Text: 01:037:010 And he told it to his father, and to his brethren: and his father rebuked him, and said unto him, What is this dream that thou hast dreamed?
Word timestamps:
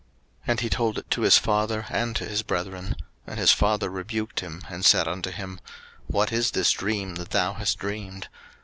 01:037:010 0.39 0.41
And 0.47 0.59
he 0.61 0.69
told 0.71 0.97
it 0.97 1.11
to 1.11 1.21
his 1.21 1.37
father, 1.37 1.85
and 1.91 2.15
to 2.15 2.25
his 2.25 2.41
brethren: 2.41 2.95
and 3.27 3.37
his 3.39 3.51
father 3.51 3.87
rebuked 3.91 4.39
him, 4.39 4.63
and 4.67 4.83
said 4.83 5.07
unto 5.07 5.29
him, 5.29 5.59
What 6.07 6.31
is 6.33 6.49
this 6.49 6.71
dream 6.71 7.13
that 7.17 7.29
thou 7.29 7.53
hast 7.53 7.77
dreamed? 7.77 8.27